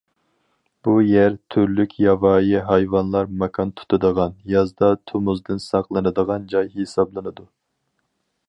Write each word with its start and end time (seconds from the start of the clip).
بۇ 0.85 0.93
يەر 1.07 1.35
تۈرلۈك 1.55 1.93
ياۋايى 2.05 2.63
ھايۋانلار 2.69 3.29
ماكان 3.43 3.75
تۇتىدىغان، 3.81 4.35
يازدا 4.55 4.91
تومۇزدىن 5.13 5.63
ساقلىنىدىغان 5.69 6.53
جاي 6.55 6.73
ھېسابلىنىدۇ. 6.81 7.47